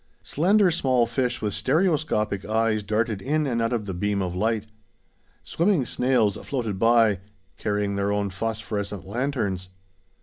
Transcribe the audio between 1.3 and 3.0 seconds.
with stereoscopic eyes,